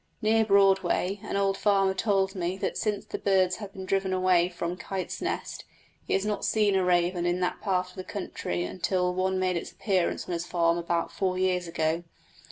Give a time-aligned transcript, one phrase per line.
[0.19, 4.49] Near Broadway an old farmer told me that since the birds had been driven away
[4.49, 5.63] from "Kite's Nest"
[6.07, 9.57] he had not seen a raven in that part of the country until one made
[9.57, 12.03] its appearance on his farm about four years ago.